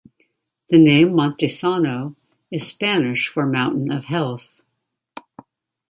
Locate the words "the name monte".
0.71-1.47